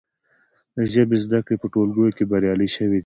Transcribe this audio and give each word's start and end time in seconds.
د 0.75 0.77
ژبې 0.93 1.17
زده 1.25 1.39
کړې 1.45 1.55
په 1.61 1.67
ټولګیو 1.73 2.15
کې 2.17 2.23
بریالۍ 2.31 2.69
شوي 2.75 2.91
دي. 2.99 2.99